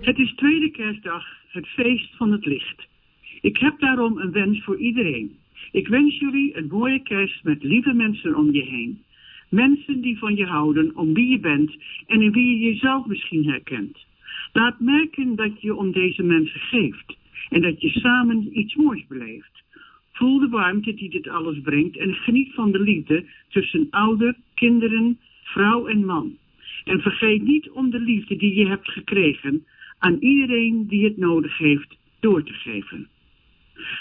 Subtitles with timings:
[0.00, 2.88] Het is tweede kerstdag, het feest van het licht.
[3.40, 5.36] Ik heb daarom een wens voor iedereen.
[5.72, 9.02] Ik wens jullie een mooie kerst met lieve mensen om je heen.
[9.48, 13.48] Mensen die van je houden, om wie je bent en in wie je jezelf misschien
[13.48, 14.06] herkent.
[14.52, 17.16] Laat merken dat je om deze mensen geeft
[17.48, 19.62] en dat je samen iets moois beleeft.
[20.12, 25.18] Voel de warmte die dit alles brengt en geniet van de liefde tussen ouder, kinderen,
[25.42, 26.38] vrouw en man.
[26.84, 29.66] En vergeet niet om de liefde die je hebt gekregen
[29.98, 33.08] aan iedereen die het nodig heeft door te geven.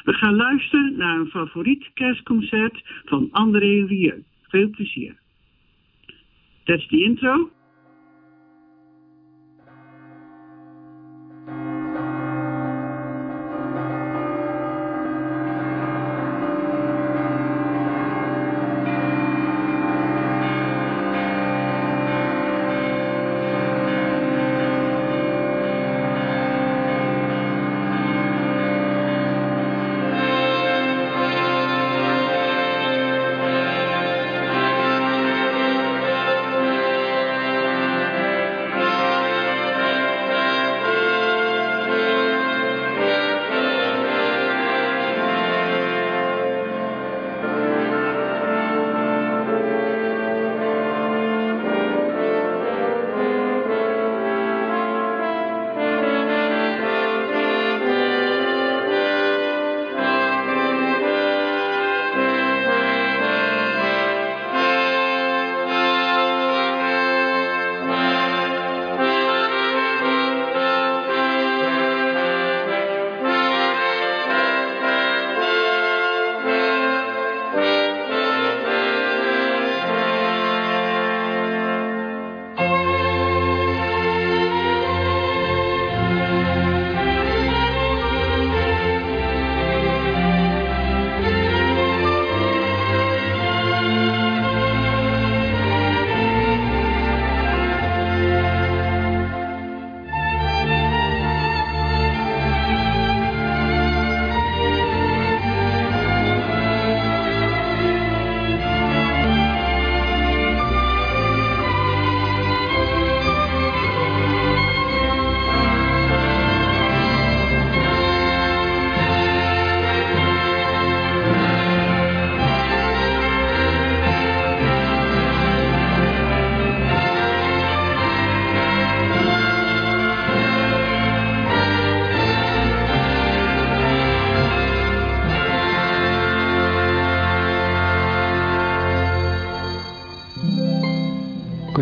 [0.03, 4.23] We gaan luisteren naar een favoriet kerstconcert van André Rieu.
[4.41, 5.19] Veel plezier.
[6.63, 7.49] That's the intro.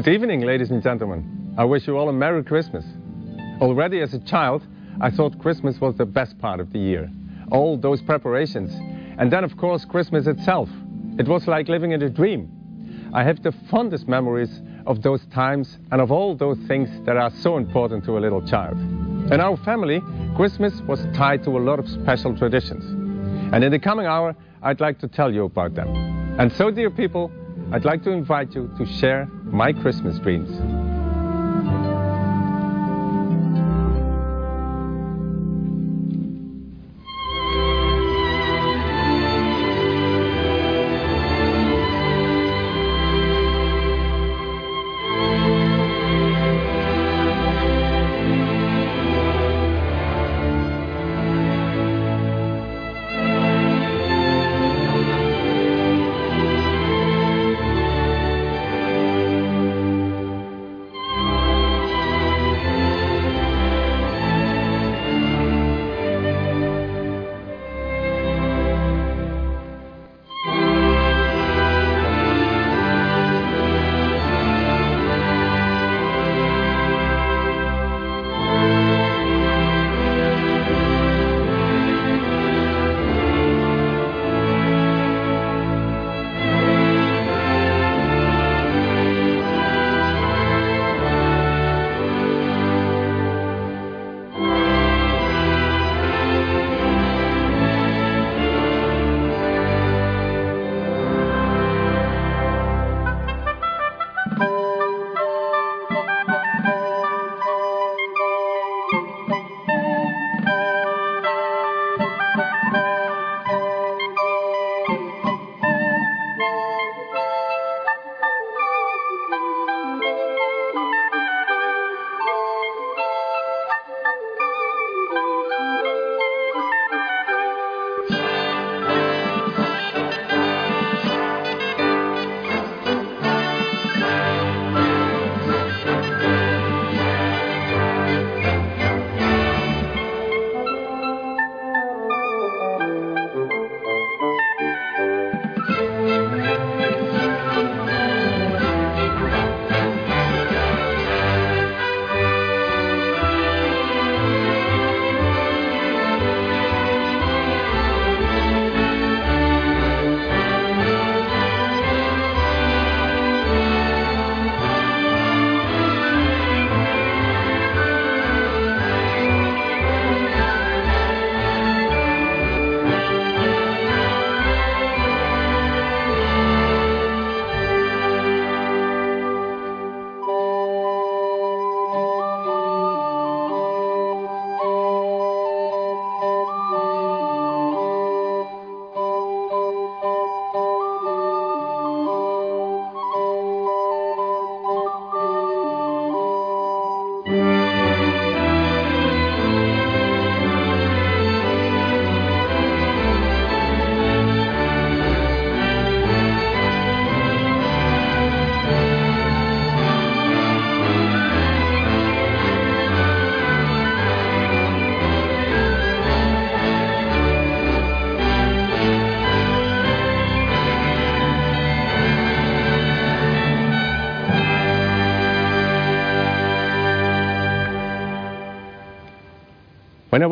[0.07, 1.53] Good evening, ladies and gentlemen.
[1.57, 2.85] I wish you all a Merry Christmas.
[3.59, 4.65] Already as a child,
[5.01, 7.11] I thought Christmas was the best part of the year.
[7.51, 8.71] All those preparations.
[9.19, 10.69] And then, of course, Christmas itself.
[11.19, 13.11] It was like living in a dream.
[13.13, 17.29] I have the fondest memories of those times and of all those things that are
[17.41, 18.77] so important to a little child.
[18.77, 20.01] In our family,
[20.37, 22.85] Christmas was tied to a lot of special traditions.
[23.53, 25.89] And in the coming hour, I'd like to tell you about them.
[26.39, 27.29] And so, dear people,
[27.69, 30.49] I'd like to invite you to share my Christmas dreams.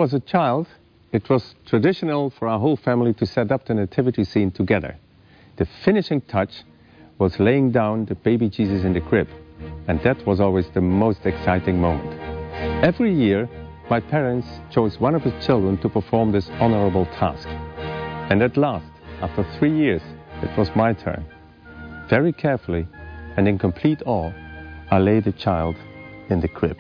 [0.06, 0.68] Was a child,
[1.12, 4.96] it was traditional for our whole family to set up the nativity scene together.
[5.56, 6.64] The finishing touch
[7.18, 9.28] was laying down the baby Jesus in the crib,
[9.88, 12.14] and that was always the most exciting moment.
[12.84, 13.50] Every year,
[13.90, 17.48] my parents chose one of his children to perform this honorable task.
[18.30, 18.92] And at last,
[19.22, 20.04] after three years,
[20.44, 21.26] it was my turn.
[22.12, 22.86] Very carefully
[23.38, 24.32] and in complete awe,
[24.92, 25.76] I laid the child
[26.30, 26.78] in the crib.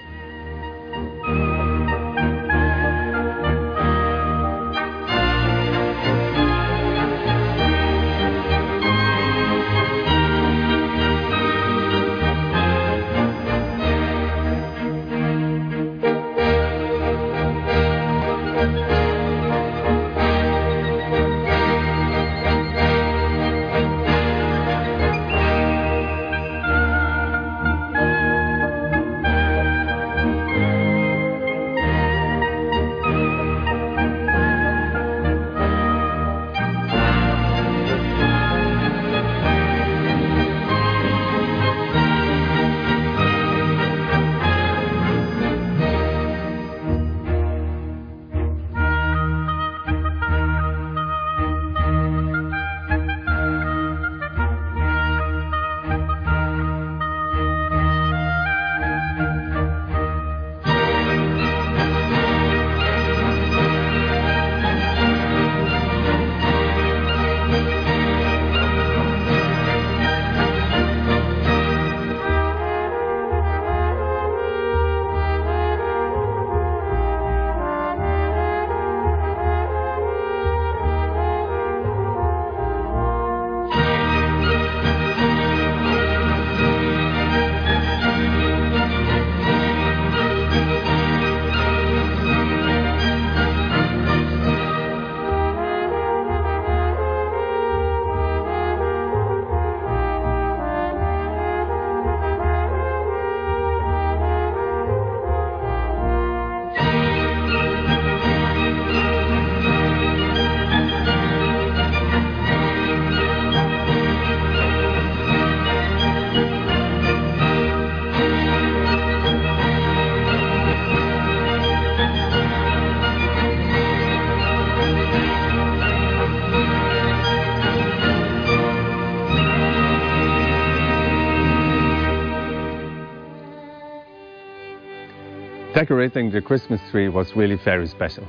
[135.75, 138.25] Decorating the Christmas tree was really very special.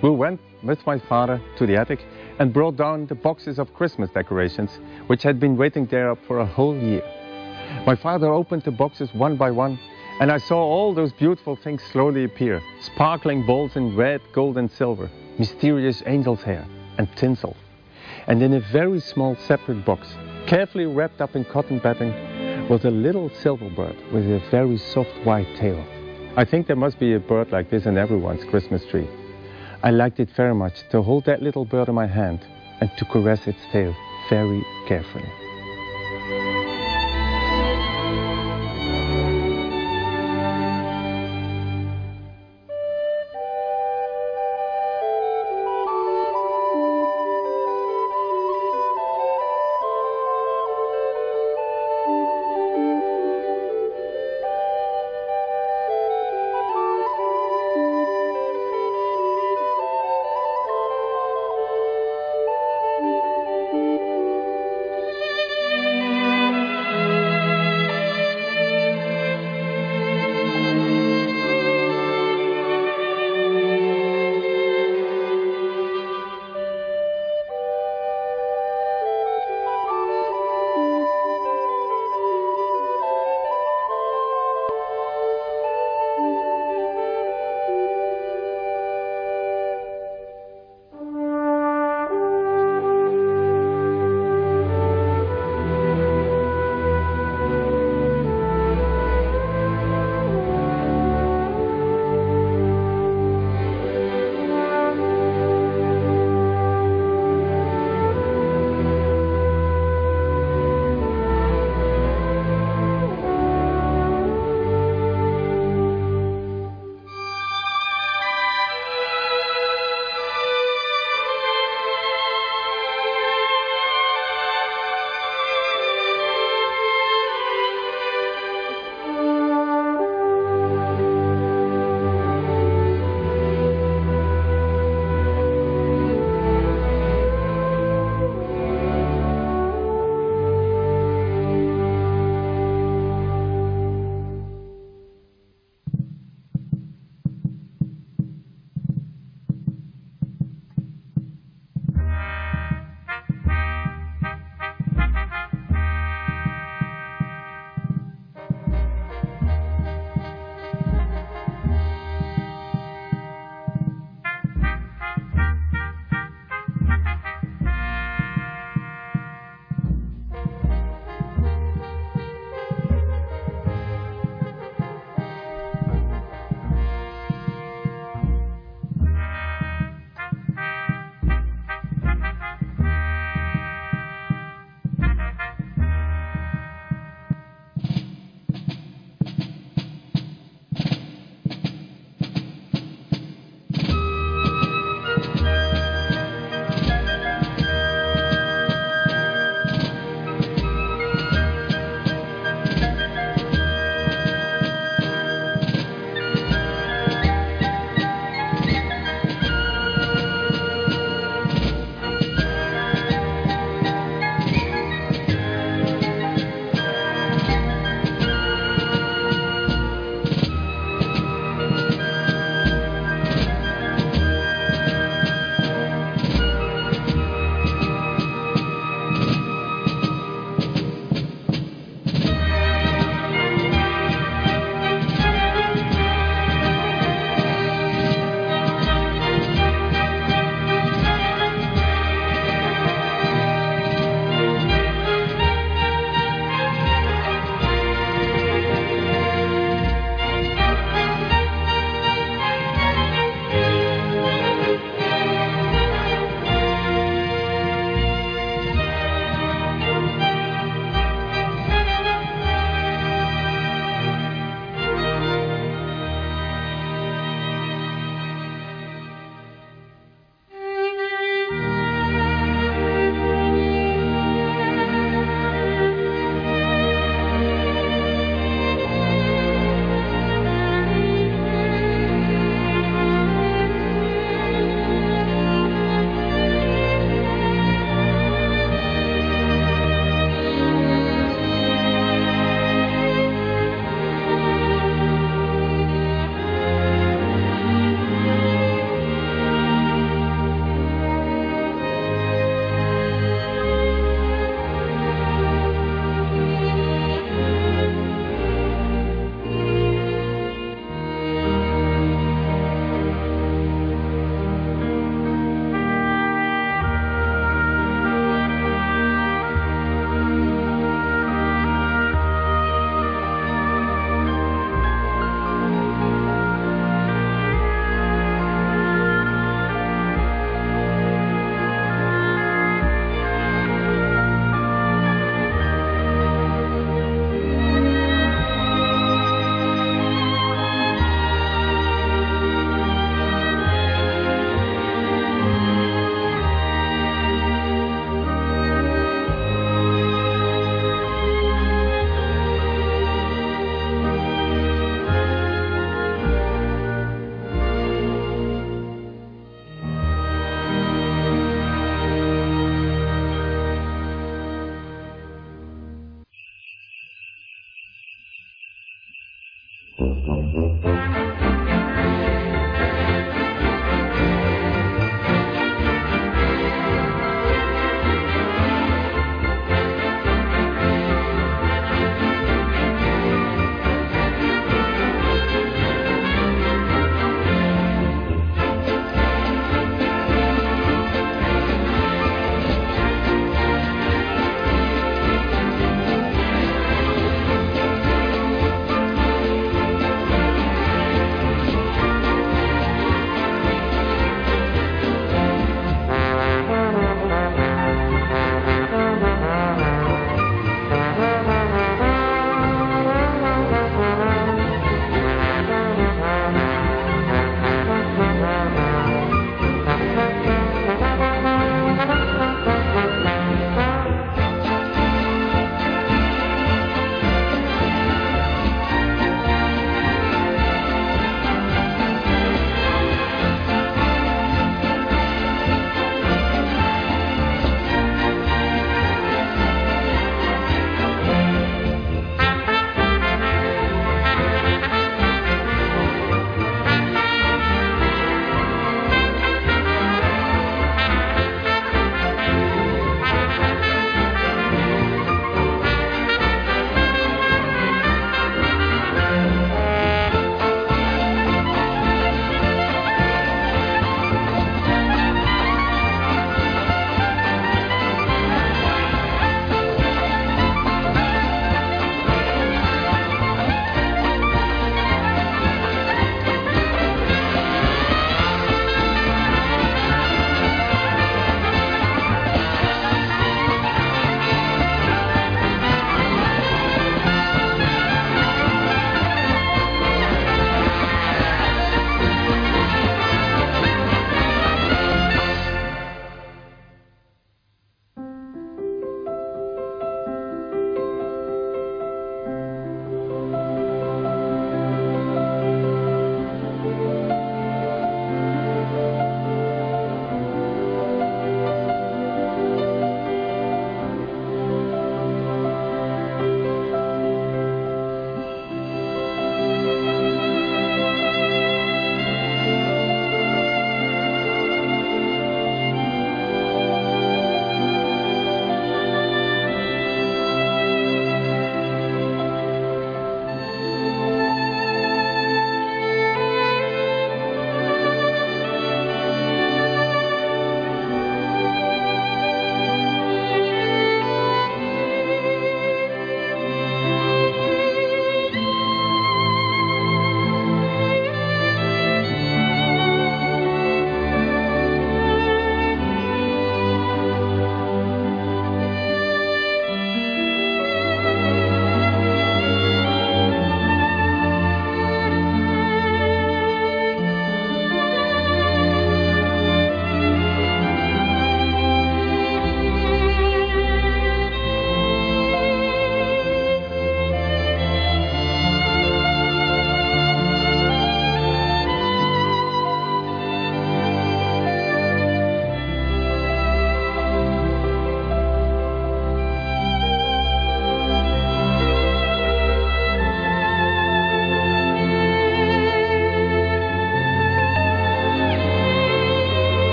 [0.00, 2.06] We went with my father to the attic
[2.38, 6.46] and brought down the boxes of Christmas decorations, which had been waiting there for a
[6.46, 7.02] whole year.
[7.84, 9.76] My father opened the boxes one by one,
[10.20, 14.70] and I saw all those beautiful things slowly appear sparkling balls in red, gold, and
[14.70, 16.64] silver, mysterious angel's hair,
[16.98, 17.56] and tinsel.
[18.28, 20.14] And in a very small separate box,
[20.46, 25.18] carefully wrapped up in cotton batting, was a little silver bird with a very soft
[25.24, 25.84] white tail.
[26.36, 29.08] I think there must be a bird like this in everyone's Christmas tree.
[29.84, 32.40] I liked it very much to hold that little bird in my hand
[32.80, 33.94] and to caress its tail
[34.28, 35.43] very carefully.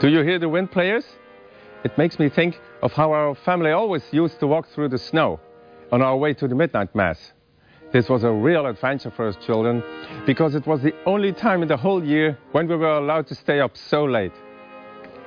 [0.00, 1.04] Do you hear the wind players?
[1.84, 5.38] It makes me think of how our family always used to walk through the snow
[5.92, 7.34] on our way to the midnight mass.
[7.92, 9.84] This was a real adventure for us children
[10.24, 13.34] because it was the only time in the whole year when we were allowed to
[13.34, 14.32] stay up so late.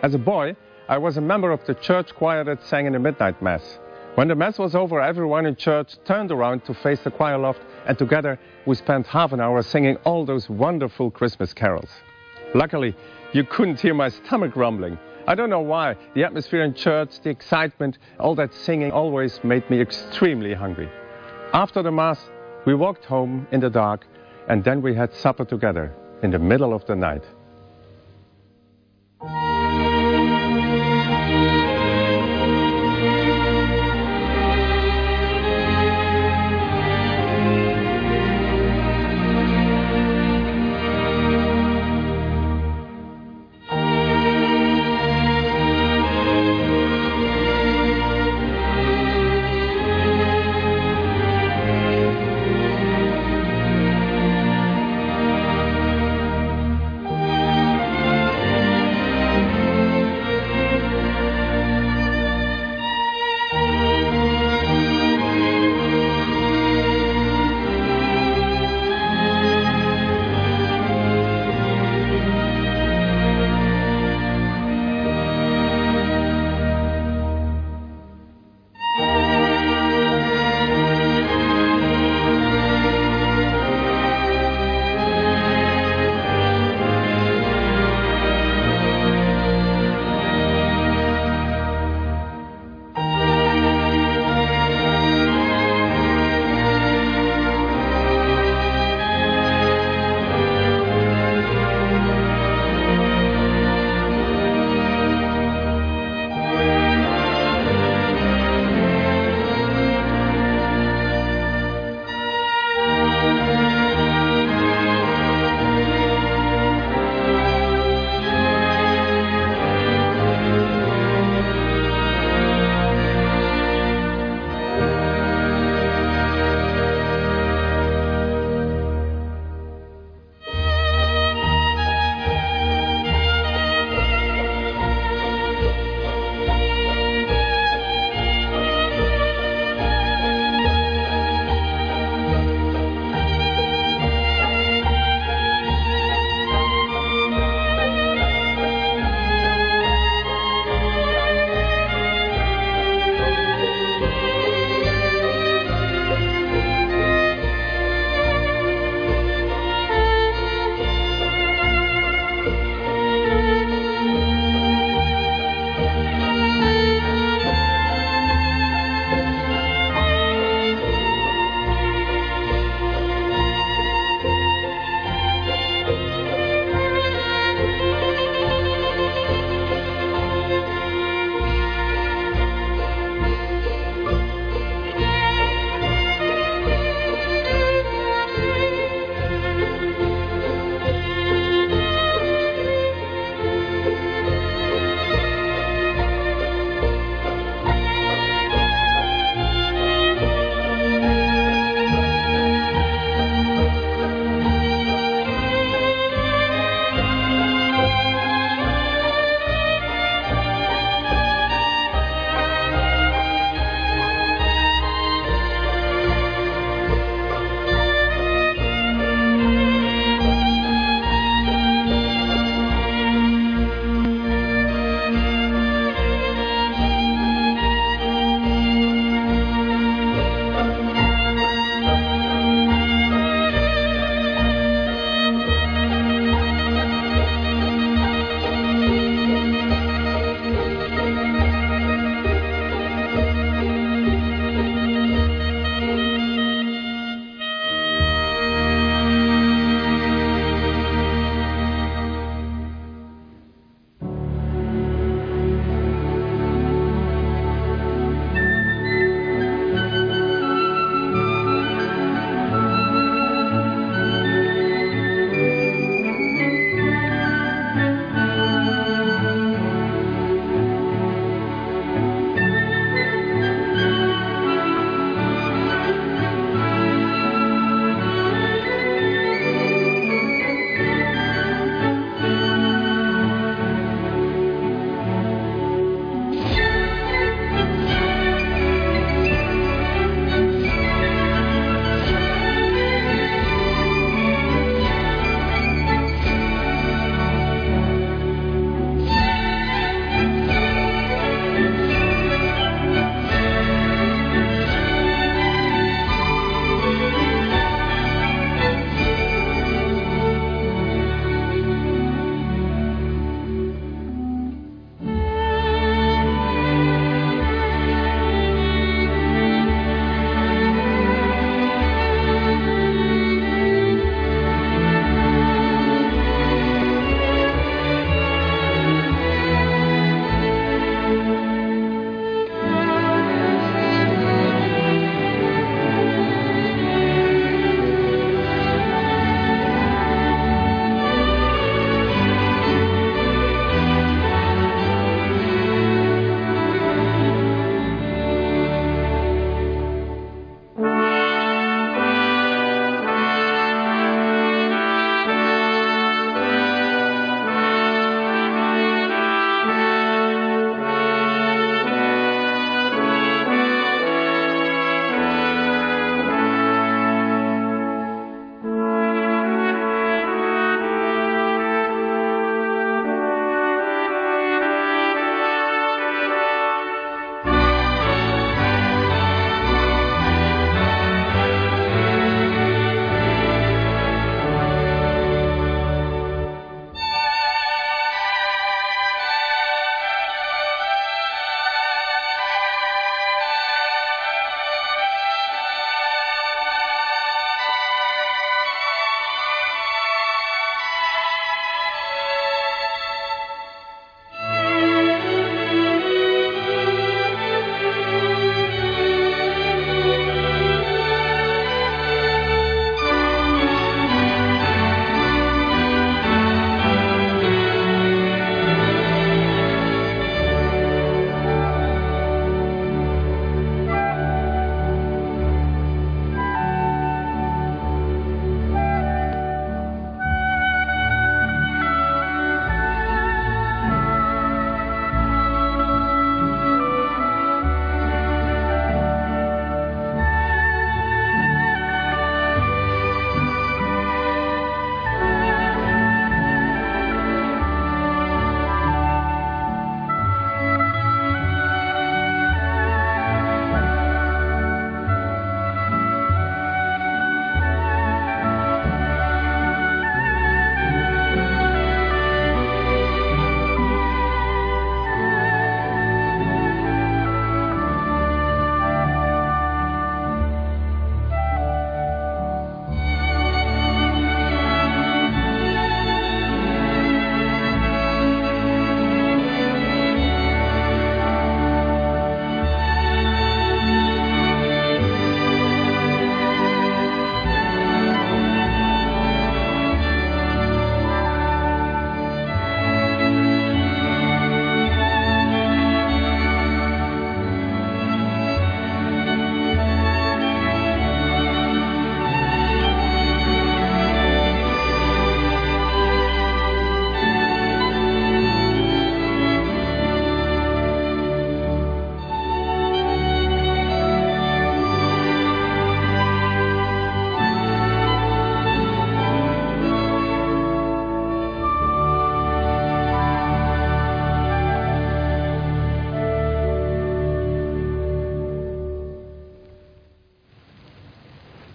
[0.01, 0.55] As a boy,
[0.89, 3.77] I was a member of the church choir that sang in the midnight mass.
[4.15, 7.61] When the mass was over, everyone in church turned around to face the choir loft,
[7.85, 11.91] and together we spent half an hour singing all those wonderful Christmas carols.
[12.55, 12.95] Luckily,
[13.33, 14.97] you couldn't hear my stomach rumbling.
[15.27, 15.95] I don't know why.
[16.13, 20.89] The atmosphere in church, the excitement, all that singing always made me extremely hungry.
[21.53, 22.19] After the Mass,
[22.65, 24.05] we walked home in the dark,
[24.47, 27.23] and then we had supper together in the middle of the night.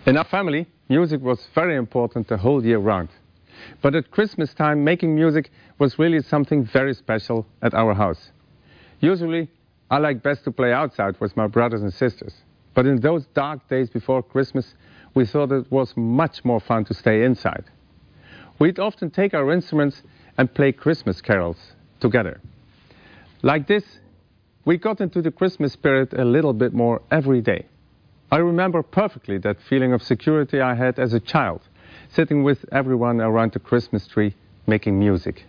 [0.08, 3.10] In our family, music was very important the whole year round.
[3.82, 8.30] But at Christmas time, making music was really something very special at our house.
[9.00, 9.50] Usually,
[9.90, 12.32] I like best to play outside with my brothers and sisters.
[12.72, 14.72] But in those dark days before Christmas,
[15.12, 17.64] we thought it was much more fun to stay inside.
[18.58, 20.02] We'd often take our instruments
[20.38, 21.58] and play Christmas carols
[22.00, 22.40] together.
[23.42, 23.84] Like this,
[24.64, 27.66] we got into the Christmas spirit a little bit more every day.
[28.30, 31.62] I remember perfectly that feeling of security I had as a child,
[32.10, 34.34] sitting with everyone around the Christmas tree
[34.66, 35.44] making music.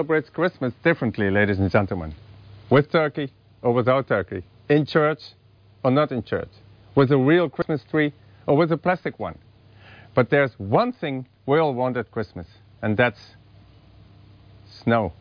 [0.00, 2.14] Celebrates Christmas differently, ladies and gentlemen.
[2.70, 4.42] With turkey or without turkey.
[4.70, 5.20] In church
[5.84, 6.48] or not in church.
[6.94, 8.14] With a real Christmas tree
[8.46, 9.36] or with a plastic one.
[10.14, 12.46] But there's one thing we all want at Christmas,
[12.80, 13.20] and that's
[14.70, 15.12] snow.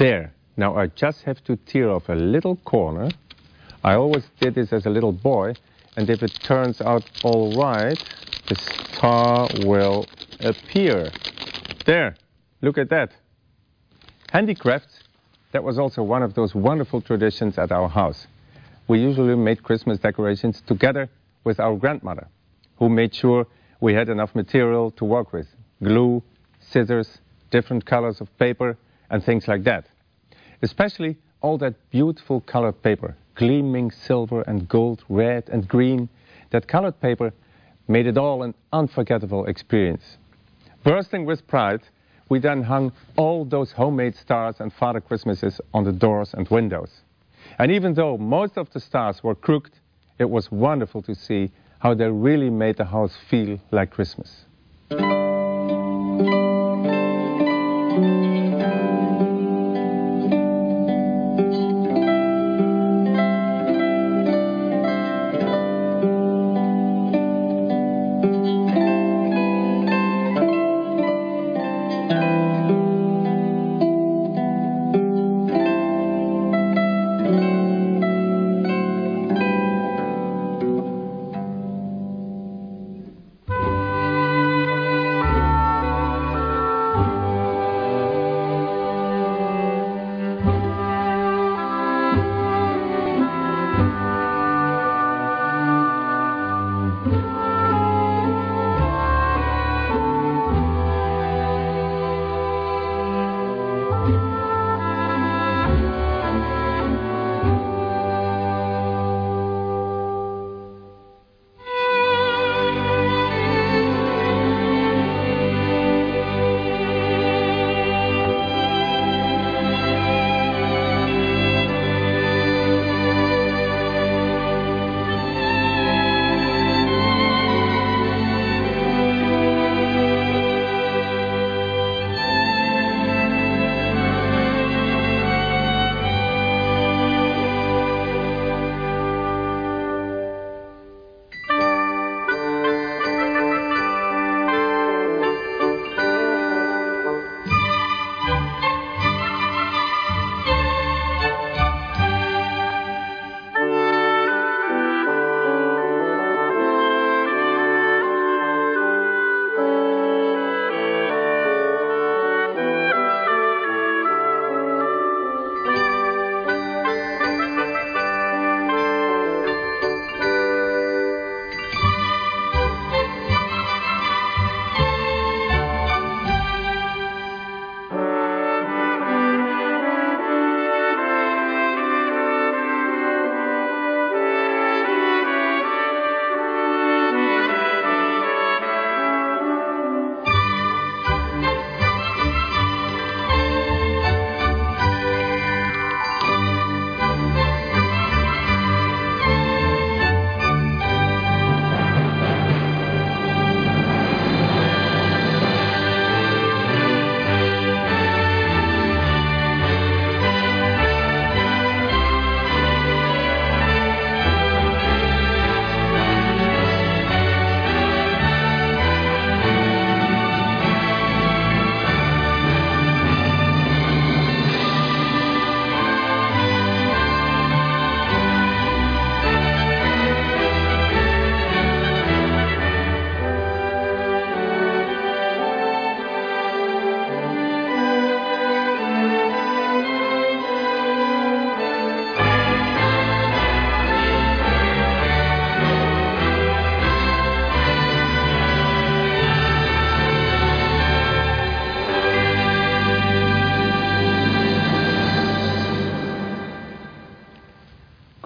[0.00, 0.32] There.
[0.56, 3.10] Now I just have to tear off a little corner.
[3.84, 5.52] I always did this as a little boy,
[5.94, 8.02] and if it turns out all right,
[8.48, 10.06] the star will
[10.40, 11.10] appear.
[11.84, 12.16] There,
[12.62, 13.10] look at that.
[14.32, 15.00] Handicrafts,
[15.52, 18.26] that was also one of those wonderful traditions at our house.
[18.88, 21.10] We usually made Christmas decorations together
[21.44, 22.26] with our grandmother,
[22.78, 23.46] who made sure
[23.82, 25.48] we had enough material to work with
[25.84, 26.22] glue,
[26.58, 27.18] scissors,
[27.50, 28.78] different colors of paper,
[29.10, 29.86] and things like that.
[30.62, 36.08] Especially all that beautiful colored paper, gleaming silver and gold, red and green.
[36.50, 37.32] That colored paper
[37.88, 40.16] made it all an unforgettable experience.
[40.84, 41.82] Bursting with pride,
[42.28, 46.90] we then hung all those homemade stars and Father Christmases on the doors and windows.
[47.58, 49.72] And even though most of the stars were crooked,
[50.18, 51.50] it was wonderful to see
[51.80, 54.44] how they really made the house feel like Christmas.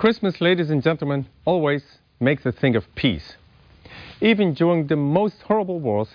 [0.05, 1.83] Christmas, ladies and gentlemen, always
[2.21, 3.37] makes us think of peace.
[4.21, 6.09] Even during the most horrible wars,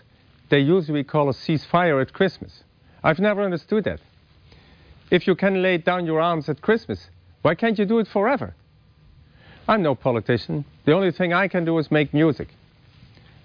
[0.49, 2.61] they usually call a ceasefire at Christmas.
[3.03, 3.99] I've never understood that.
[5.09, 7.09] If you can lay down your arms at Christmas,
[7.41, 8.53] why can't you do it forever?
[9.67, 10.65] I'm no politician.
[10.85, 12.49] The only thing I can do is make music.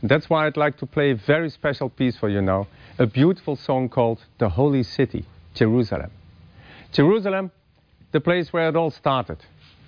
[0.02, 2.66] That's why I'd like to play a very special piece for you now,
[2.98, 5.24] a beautiful song called The Holy City,
[5.54, 6.10] Jerusalem.
[6.92, 7.50] Jerusalem,
[8.12, 9.38] the place where it all started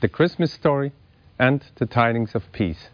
[0.01, 0.93] the Christmas story,
[1.39, 2.89] and the tidings of peace.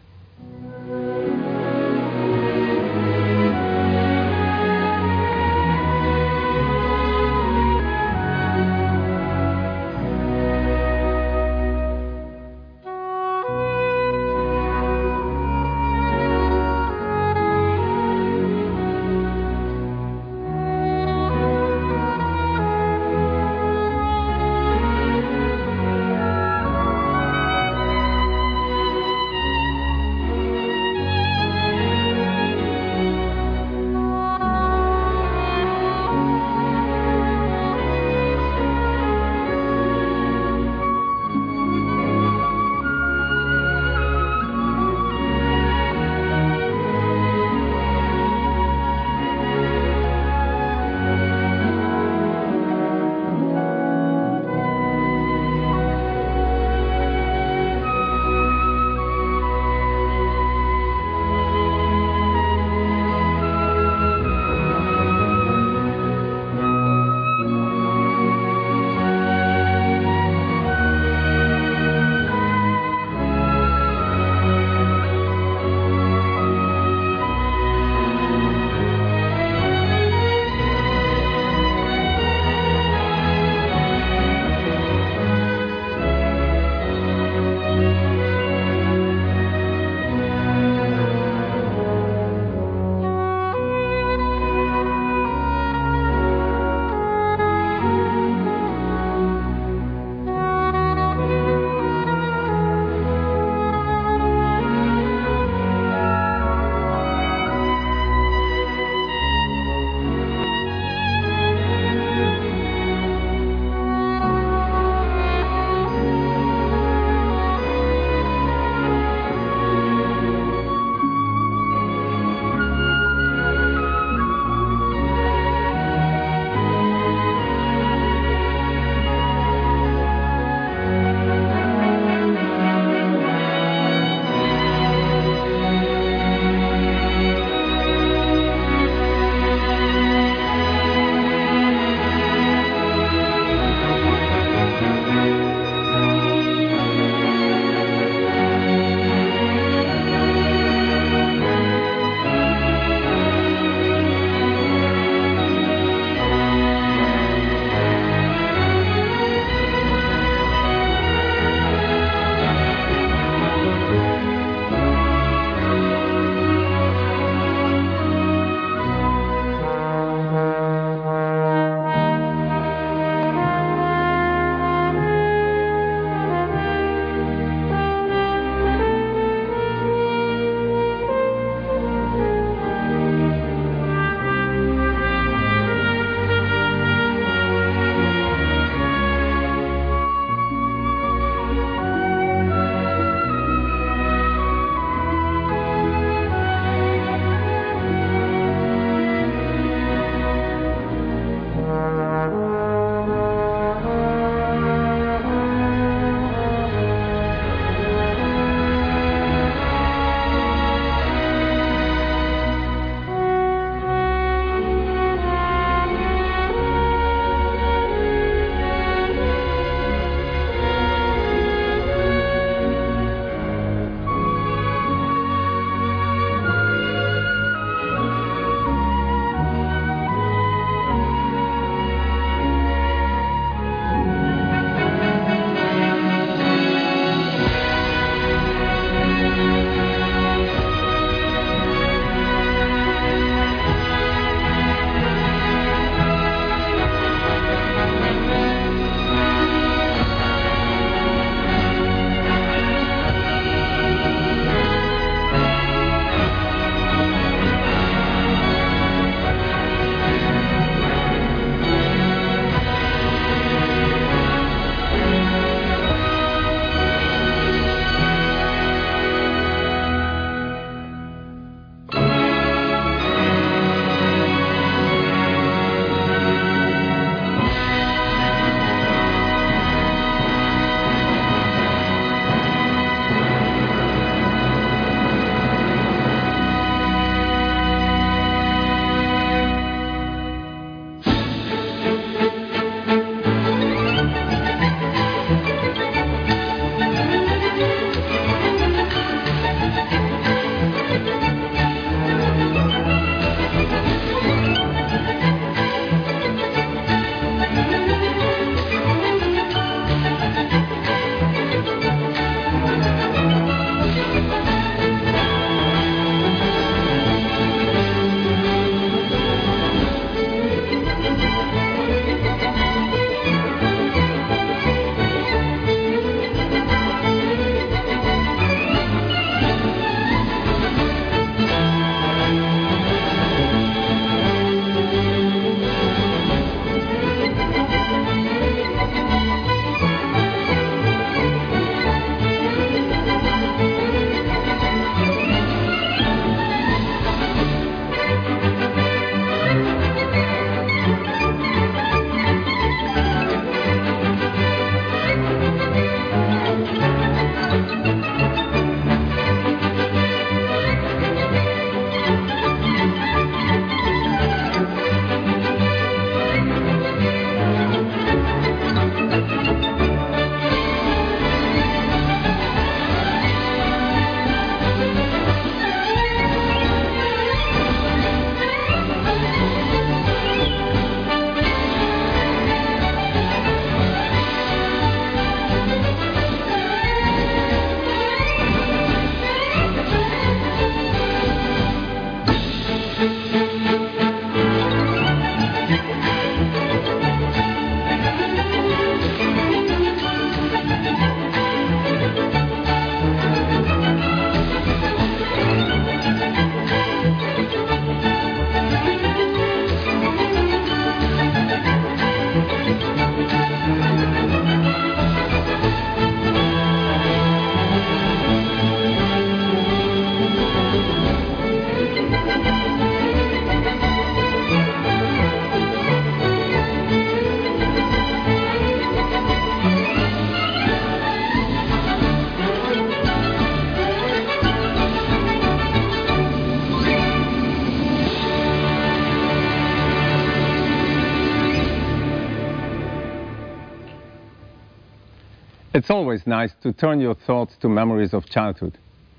[446.13, 448.77] Always nice to turn your thoughts to memories of childhood.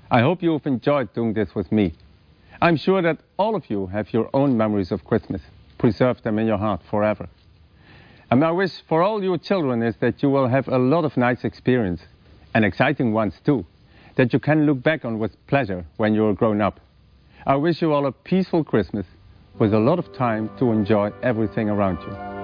[0.09, 1.93] I hope you've enjoyed doing this with me.
[2.61, 5.41] I'm sure that all of you have your own memories of Christmas.
[5.77, 7.27] Preserve them in your heart forever.
[8.31, 11.17] And my wish for all your children is that you will have a lot of
[11.17, 11.99] nice experience,
[12.53, 13.65] and exciting ones too,
[14.15, 16.79] that you can look back on with pleasure when you're grown up.
[17.45, 19.05] I wish you all a peaceful Christmas
[19.59, 22.34] with a lot of time to enjoy everything around you.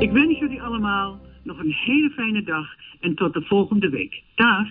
[0.00, 2.66] Ik wens jullie allemaal nog een hele fijne dag
[3.00, 4.22] en tot de volgende week.
[4.34, 4.66] Dag!